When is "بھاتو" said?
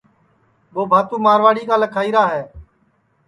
0.91-1.15